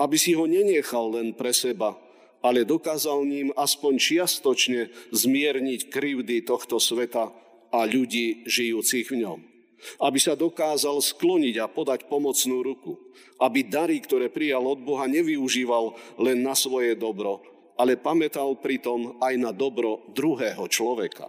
aby 0.00 0.16
si 0.16 0.32
ho 0.32 0.48
nenechal 0.48 1.12
len 1.12 1.36
pre 1.36 1.52
seba, 1.52 2.00
ale 2.40 2.64
dokázal 2.64 3.24
ním 3.28 3.48
aspoň 3.52 3.92
čiastočne 4.00 4.88
zmierniť 5.12 5.92
krivdy 5.92 6.48
tohto 6.48 6.80
sveta 6.80 7.28
a 7.72 7.78
ľudí 7.84 8.44
žijúcich 8.48 9.12
v 9.12 9.16
ňom. 9.24 9.51
Aby 9.98 10.18
sa 10.22 10.38
dokázal 10.38 11.02
skloniť 11.02 11.58
a 11.62 11.70
podať 11.70 12.06
pomocnú 12.06 12.62
ruku. 12.62 12.98
Aby 13.42 13.66
dary, 13.66 13.98
ktoré 13.98 14.30
prijal 14.30 14.62
od 14.66 14.80
Boha, 14.82 15.10
nevyužíval 15.10 15.94
len 16.22 16.42
na 16.42 16.54
svoje 16.54 16.94
dobro, 16.94 17.42
ale 17.74 17.98
pamätal 17.98 18.54
pritom 18.58 19.18
aj 19.18 19.34
na 19.38 19.50
dobro 19.50 20.06
druhého 20.14 20.66
človeka. 20.70 21.28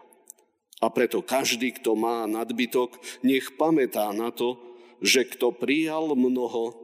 A 0.83 0.91
preto 0.91 1.23
každý, 1.23 1.71
kto 1.79 1.95
má 1.95 2.27
nadbytok, 2.27 2.99
nech 3.23 3.55
pamätá 3.55 4.11
na 4.11 4.35
to, 4.35 4.59
že 4.99 5.27
kto 5.27 5.55
prijal 5.55 6.11
mnoho, 6.15 6.83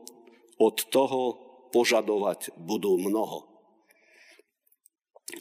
od 0.59 0.75
toho 0.91 1.39
požadovať 1.71 2.51
budú 2.59 2.99
mnoho. 2.99 3.47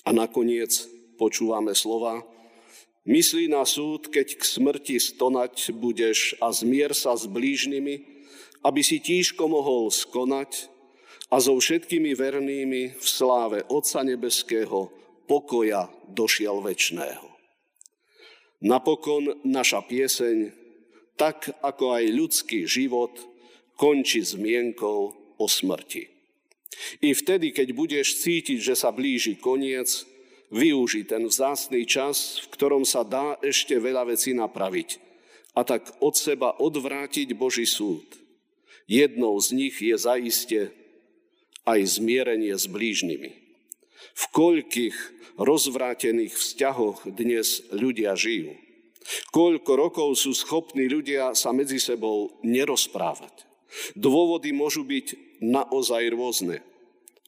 A 0.07 0.15
nakoniec 0.15 0.71
počúvame 1.19 1.75
slova, 1.75 2.23
myslí 3.09 3.49
na 3.49 3.65
súd, 3.65 4.13
keď 4.13 4.37
k 4.37 4.43
smrti 4.45 4.97
stonať 5.01 5.73
budeš 5.73 6.37
a 6.45 6.53
zmier 6.53 6.93
sa 6.93 7.17
s 7.17 7.25
blížnymi, 7.25 8.05
aby 8.63 8.81
si 8.85 9.01
tížko 9.01 9.49
mohol 9.49 9.89
skonať 9.89 10.69
a 11.33 11.41
so 11.41 11.57
všetkými 11.57 12.13
vernými 12.13 13.01
v 13.01 13.07
sláve 13.07 13.65
Otca 13.73 14.05
Nebeského 14.05 14.93
pokoja 15.25 15.89
došiel 16.13 16.61
väčšného. 16.61 17.29
Napokon 18.65 19.39
naša 19.47 19.87
pieseň, 19.87 20.51
tak 21.15 21.53
ako 21.63 21.95
aj 21.95 22.05
ľudský 22.11 22.67
život, 22.67 23.15
končí 23.79 24.19
zmienkou 24.19 25.15
o 25.39 25.47
smrti. 25.47 26.11
I 27.03 27.15
vtedy, 27.15 27.55
keď 27.55 27.71
budeš 27.75 28.23
cítiť, 28.23 28.59
že 28.59 28.75
sa 28.75 28.91
blíži 28.91 29.39
koniec, 29.39 30.03
využi 30.49 31.05
ten 31.05 31.29
vzácný 31.29 31.85
čas, 31.85 32.41
v 32.45 32.47
ktorom 32.53 32.83
sa 32.85 33.05
dá 33.05 33.37
ešte 33.45 33.77
veľa 33.77 34.09
vecí 34.09 34.33
napraviť 34.33 35.09
a 35.59 35.67
tak 35.67 35.91
od 35.99 36.15
seba 36.15 36.55
odvrátiť 36.55 37.35
Boží 37.35 37.67
súd. 37.67 38.07
Jednou 38.87 39.35
z 39.43 39.59
nich 39.59 39.77
je 39.83 39.99
zaiste 39.99 40.61
aj 41.67 41.99
zmierenie 41.99 42.55
s 42.55 42.71
blížnymi. 42.71 43.35
V 44.15 44.25
koľkých 44.31 44.97
rozvrátených 45.37 46.35
vzťahoch 46.39 47.11
dnes 47.11 47.67
ľudia 47.75 48.15
žijú. 48.15 48.55
Koľko 49.35 49.73
rokov 49.75 50.09
sú 50.21 50.31
schopní 50.33 50.87
ľudia 50.87 51.35
sa 51.35 51.51
medzi 51.51 51.83
sebou 51.83 52.39
nerozprávať. 52.47 53.45
Dôvody 53.99 54.55
môžu 54.55 54.87
byť 54.87 55.39
naozaj 55.45 56.03
rôzne. 56.15 56.65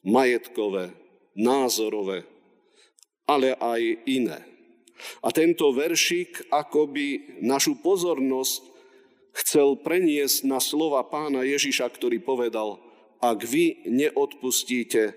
Majetkové, 0.01 0.97
názorové, 1.37 2.25
ale 3.31 3.55
aj 3.55 3.81
iné. 4.11 4.43
A 5.23 5.31
tento 5.31 5.71
veršik 5.71 6.51
akoby 6.51 7.39
našu 7.39 7.79
pozornosť 7.79 8.61
chcel 9.31 9.79
preniesť 9.79 10.43
na 10.43 10.59
slova 10.59 11.01
pána 11.07 11.47
Ježiša, 11.47 11.87
ktorý 11.87 12.19
povedal, 12.19 12.83
ak 13.23 13.39
vy 13.47 13.87
neodpustíte 13.87 15.15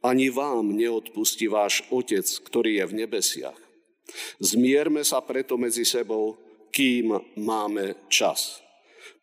ani 0.00 0.32
vám 0.32 0.72
neodpustí 0.72 1.44
váš 1.52 1.84
Otec, 1.92 2.24
ktorý 2.24 2.80
je 2.80 2.84
v 2.88 2.96
nebesiach. 3.04 3.60
Zmierme 4.40 5.04
sa 5.04 5.20
preto 5.20 5.60
medzi 5.60 5.84
sebou, 5.84 6.40
kým 6.72 7.20
máme 7.36 8.08
čas. 8.08 8.64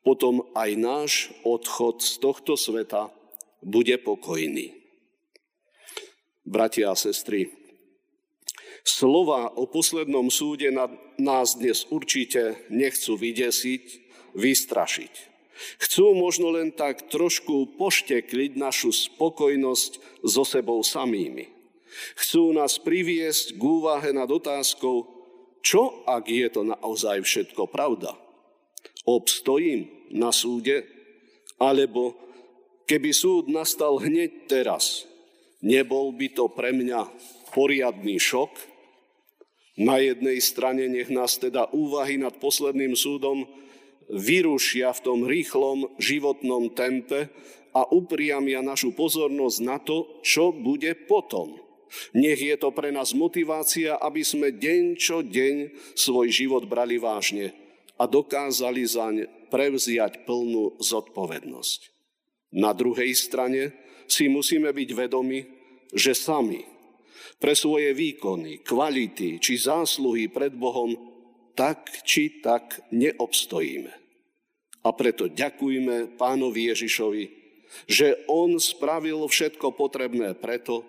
Potom 0.06 0.46
aj 0.54 0.70
náš 0.78 1.12
odchod 1.44 2.00
z 2.06 2.14
tohto 2.22 2.54
sveta 2.56 3.10
bude 3.66 3.98
pokojný. 4.00 4.78
Bratia 6.48 6.94
a 6.94 6.96
sestry, 6.96 7.52
slova 8.88 9.52
o 9.60 9.68
poslednom 9.68 10.32
súde 10.32 10.72
nás 11.20 11.60
dnes 11.60 11.84
určite 11.92 12.64
nechcú 12.72 13.20
vydesiť, 13.20 13.84
vystrašiť. 14.32 15.14
Chcú 15.82 16.14
možno 16.14 16.54
len 16.54 16.72
tak 16.72 17.12
trošku 17.12 17.76
poštekliť 17.76 18.56
našu 18.56 18.94
spokojnosť 18.96 20.24
so 20.24 20.48
sebou 20.48 20.80
samými. 20.86 21.50
Chcú 22.16 22.54
nás 22.54 22.78
priviesť 22.78 23.58
k 23.58 23.62
úvahe 23.62 24.14
nad 24.14 24.30
otázkou, 24.30 25.10
čo 25.66 26.06
ak 26.06 26.30
je 26.30 26.48
to 26.48 26.62
naozaj 26.64 27.26
všetko 27.26 27.68
pravda? 27.68 28.14
Obstojím 29.04 29.90
na 30.14 30.30
súde? 30.30 30.86
Alebo 31.58 32.14
keby 32.86 33.10
súd 33.12 33.50
nastal 33.50 33.98
hneď 33.98 34.46
teraz, 34.46 35.10
nebol 35.66 36.14
by 36.14 36.30
to 36.38 36.46
pre 36.54 36.70
mňa 36.70 37.10
poriadný 37.50 38.22
šok? 38.22 38.77
Na 39.78 40.02
jednej 40.02 40.42
strane 40.42 40.90
nech 40.90 41.14
nás 41.14 41.38
teda 41.38 41.70
úvahy 41.70 42.18
nad 42.18 42.34
posledným 42.42 42.98
súdom 42.98 43.46
vyrušia 44.10 44.90
v 44.98 45.04
tom 45.06 45.20
rýchlom 45.30 45.94
životnom 46.02 46.74
tempe 46.74 47.30
a 47.78 47.86
upriamia 47.94 48.66
našu 48.66 48.98
pozornosť 48.98 49.58
na 49.62 49.78
to, 49.78 50.18
čo 50.26 50.50
bude 50.50 50.90
potom. 51.06 51.62
Nech 52.18 52.42
je 52.42 52.58
to 52.58 52.74
pre 52.74 52.90
nás 52.90 53.14
motivácia, 53.14 53.96
aby 54.02 54.26
sme 54.26 54.50
deň 54.50 54.98
čo 54.98 55.22
deň 55.22 55.56
svoj 55.94 56.28
život 56.34 56.66
brali 56.66 56.98
vážne 56.98 57.54
a 58.02 58.10
dokázali 58.10 58.84
zaň 58.84 59.16
prevziať 59.54 60.26
plnú 60.26 60.82
zodpovednosť. 60.82 61.80
Na 62.58 62.74
druhej 62.74 63.14
strane 63.14 63.78
si 64.10 64.26
musíme 64.28 64.74
byť 64.74 64.90
vedomi, 64.96 65.40
že 65.94 66.18
sami 66.18 66.77
pre 67.38 67.54
svoje 67.54 67.92
výkony, 67.92 68.64
kvality 68.64 69.38
či 69.38 69.54
zásluhy 69.60 70.32
pred 70.32 70.56
Bohom 70.56 70.96
tak 71.58 71.90
či 72.06 72.40
tak 72.40 72.86
neobstojíme. 72.94 73.92
A 74.86 74.90
preto 74.94 75.28
ďakujme 75.28 76.16
pánovi 76.16 76.72
Ježišovi, 76.72 77.26
že 77.90 78.24
on 78.32 78.62
spravil 78.62 79.26
všetko 79.26 79.76
potrebné 79.76 80.38
preto, 80.38 80.86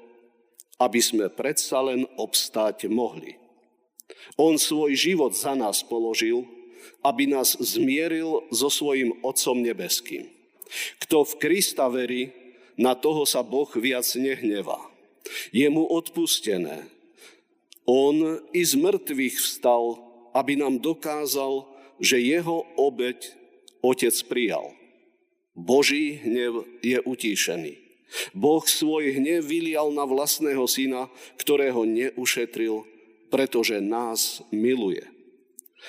aby 0.78 1.00
sme 1.02 1.26
predsa 1.32 1.82
len 1.82 2.06
obstáť 2.14 2.86
mohli. 2.86 3.34
On 4.38 4.54
svoj 4.54 4.94
život 4.94 5.34
za 5.34 5.58
nás 5.58 5.82
položil, 5.82 6.46
aby 7.02 7.26
nás 7.26 7.58
zmieril 7.58 8.46
so 8.54 8.70
svojim 8.70 9.18
Otcom 9.26 9.58
nebeským. 9.58 10.30
Kto 11.02 11.24
v 11.24 11.34
Krista 11.42 11.88
verí, 11.90 12.30
na 12.78 12.94
toho 12.94 13.26
sa 13.26 13.42
Boh 13.42 13.68
viac 13.74 14.06
nehnevá. 14.14 14.78
Je 15.52 15.66
mu 15.70 15.86
odpustené. 15.86 16.88
On 17.88 18.40
i 18.52 18.60
z 18.64 18.76
mŕtvych 18.76 19.36
vstal 19.40 20.08
aby 20.38 20.54
nám 20.54 20.78
dokázal, 20.78 21.66
že 21.98 22.22
jeho 22.22 22.62
obeď 22.78 23.34
Otec 23.82 24.14
prijal. 24.26 24.74
Boží 25.54 26.22
hnev 26.22 26.62
je 26.82 26.98
utíšený. 27.02 27.74
Boh 28.32 28.64
svoj 28.64 29.18
hnev 29.18 29.44
vylial 29.44 29.90
na 29.92 30.06
vlastného 30.06 30.64
syna, 30.70 31.10
ktorého 31.36 31.84
neušetril, 31.84 32.86
pretože 33.28 33.82
nás 33.82 34.40
miluje. 34.54 35.04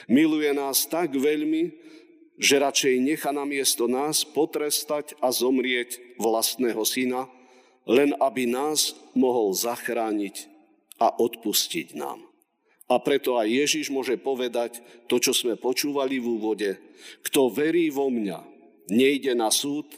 Miluje 0.10 0.52
nás 0.52 0.86
tak 0.90 1.14
veľmi, 1.16 1.72
že 2.40 2.62
radšej 2.62 2.96
necha 3.00 3.32
na 3.32 3.46
miesto 3.46 3.86
nás 3.86 4.26
potrestať 4.26 5.16
a 5.22 5.30
zomrieť 5.30 6.18
vlastného 6.18 6.82
syna, 6.84 7.30
len 7.90 8.14
aby 8.22 8.46
nás 8.46 8.94
mohol 9.18 9.50
zachrániť 9.50 10.46
a 11.02 11.10
odpustiť 11.10 11.98
nám. 11.98 12.22
A 12.90 13.02
preto 13.02 13.38
aj 13.38 13.50
Ježiš 13.50 13.90
môže 13.90 14.18
povedať 14.18 14.82
to, 15.10 15.18
čo 15.18 15.34
sme 15.34 15.58
počúvali 15.58 16.22
v 16.22 16.38
úvode. 16.38 16.72
Kto 17.26 17.50
verí 17.50 17.90
vo 17.90 18.10
mňa, 18.10 18.46
nejde 18.94 19.34
na 19.34 19.50
súd, 19.50 19.90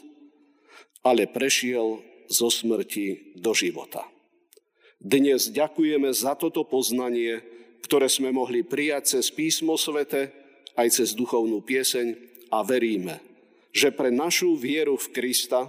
ale 1.04 1.28
prešiel 1.28 2.00
zo 2.28 2.48
smrti 2.48 3.36
do 3.40 3.52
života. 3.52 4.08
Dnes 5.00 5.50
ďakujeme 5.50 6.12
za 6.12 6.36
toto 6.36 6.64
poznanie, 6.64 7.42
ktoré 7.82 8.06
sme 8.08 8.30
mohli 8.30 8.62
prijať 8.62 9.18
cez 9.18 9.34
písmo 9.34 9.74
svete, 9.76 10.30
aj 10.78 10.88
cez 10.92 11.12
duchovnú 11.12 11.60
pieseň 11.60 12.14
a 12.54 12.64
veríme, 12.64 13.20
že 13.72 13.92
pre 13.92 14.12
našu 14.12 14.56
vieru 14.56 14.96
v 14.96 15.10
Krista 15.12 15.68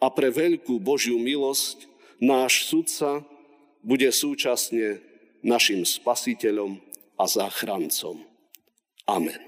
a 0.00 0.06
pre 0.12 0.28
veľkú 0.28 0.76
Božiu 0.80 1.16
milosť 1.16 1.88
náš 2.20 2.68
sudca 2.68 3.24
bude 3.80 4.08
súčasne 4.10 5.00
našim 5.40 5.86
spasiteľom 5.86 6.80
a 7.16 7.24
záchrancom. 7.24 8.24
Amen. 9.06 9.40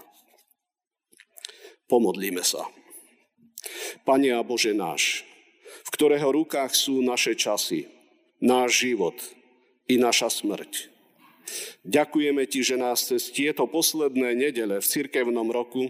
Pomodlíme 1.91 2.45
sa. 2.45 2.69
Pane 4.05 4.31
a 4.33 4.41
Bože 4.45 4.77
náš, 4.77 5.25
v 5.85 5.91
ktorého 5.93 6.31
rukách 6.31 6.73
sú 6.77 7.01
naše 7.01 7.35
časy, 7.35 7.89
náš 8.39 8.87
život 8.87 9.17
i 9.89 9.97
naša 9.97 10.31
smrť. 10.31 10.93
Ďakujeme 11.83 12.45
Ti, 12.45 12.61
že 12.61 12.77
nás 12.77 13.09
cez 13.09 13.33
tieto 13.33 13.65
posledné 13.65 14.37
nedele 14.37 14.85
v 14.85 14.87
cirkevnom 14.87 15.49
roku 15.49 15.89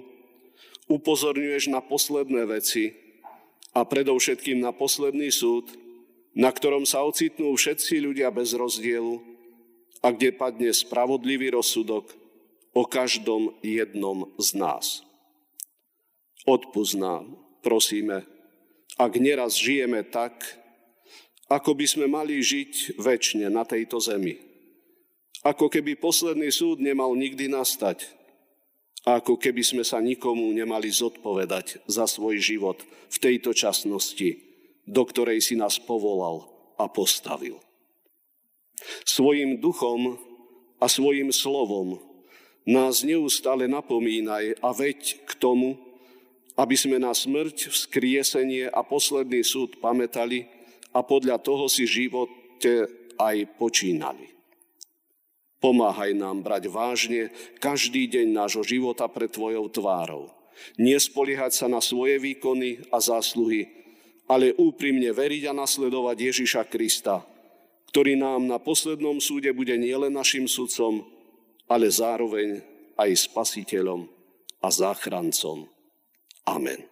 upozorňuješ 0.87 1.69
na 1.69 1.83
posledné 1.83 2.47
veci 2.47 3.08
a 3.75 3.85
predovšetkým 3.85 4.61
na 4.61 4.73
posledný 4.73 5.29
súd, 5.33 5.69
na 6.39 6.53
ktorom 6.53 6.87
sa 6.87 7.03
ocitnú 7.05 7.53
všetci 7.57 8.01
ľudia 8.01 8.31
bez 8.31 8.55
rozdielu 8.55 9.21
a 10.05 10.15
kde 10.15 10.31
padne 10.35 10.71
spravodlivý 10.71 11.53
rozsudok 11.53 12.15
o 12.77 12.83
každom 12.87 13.59
jednom 13.65 14.31
z 14.39 14.49
nás. 14.55 15.03
Odpust 16.47 16.95
nám, 16.97 17.35
prosíme, 17.61 18.25
ak 18.97 19.13
neraz 19.19 19.59
žijeme 19.59 20.07
tak, 20.07 20.39
ako 21.49 21.75
by 21.75 21.87
sme 21.89 22.07
mali 22.07 22.39
žiť 22.39 23.01
väčšine 23.01 23.49
na 23.49 23.65
tejto 23.65 23.99
zemi. 23.99 24.37
Ako 25.47 25.71
keby 25.71 25.97
posledný 25.97 26.51
súd 26.53 26.83
nemal 26.83 27.15
nikdy 27.15 27.49
nastať. 27.49 28.18
Ako 29.07 29.39
keby 29.39 29.63
sme 29.63 29.85
sa 29.87 30.03
nikomu 30.03 30.51
nemali 30.51 30.91
zodpovedať 30.91 31.87
za 31.87 32.11
svoj 32.11 32.41
život 32.43 32.83
v 33.13 33.17
tejto 33.19 33.55
časnosti, 33.55 34.39
do 34.89 35.03
ktorej 35.07 35.39
si 35.45 35.55
nás 35.55 35.79
povolal 35.79 36.49
a 36.81 36.91
postavil. 36.91 37.61
Svojim 39.07 39.59
duchom 39.59 40.19
a 40.79 40.87
svojim 40.87 41.35
slovom 41.35 41.99
nás 42.69 43.03
neustále 43.03 43.67
napomínaj 43.67 44.59
a 44.63 44.71
veď 44.71 45.25
k 45.27 45.31
tomu, 45.41 45.79
aby 46.59 46.75
sme 46.75 46.99
na 46.99 47.15
smrť, 47.15 47.71
vzkriesenie 47.71 48.67
a 48.67 48.83
posledný 48.83 49.47
súd 49.47 49.79
pamätali 49.79 50.47
a 50.91 51.03
podľa 51.07 51.39
toho 51.39 51.71
si 51.71 51.87
živote 51.87 52.87
aj 53.19 53.37
počínali. 53.59 54.38
Pomáhaj 55.59 56.15
nám 56.15 56.47
brať 56.47 56.71
vážne 56.71 57.35
každý 57.59 58.07
deň 58.07 58.27
nášho 58.31 58.63
života 58.63 59.11
pred 59.11 59.27
Tvojou 59.27 59.67
tvárou. 59.69 60.31
Nespoliehať 60.79 61.53
sa 61.55 61.67
na 61.67 61.83
svoje 61.83 62.19
výkony 62.19 62.91
a 62.95 62.99
zásluhy, 62.99 63.67
ale 64.31 64.55
úprimne 64.55 65.11
veriť 65.11 65.51
a 65.51 65.53
nasledovať 65.55 66.17
Ježiša 66.19 66.63
Krista, 66.71 67.27
ktorý 67.91 68.19
nám 68.19 68.47
na 68.47 68.59
poslednom 68.63 69.19
súde 69.19 69.51
bude 69.51 69.75
nielen 69.75 70.15
našim 70.15 70.47
sudcom, 70.47 71.03
ale 71.67 71.91
zároveň 71.91 72.63
aj 72.99 73.31
spasiteľom 73.31 74.07
a 74.63 74.69
záchrancom. 74.69 75.71
Amen. 76.49 76.88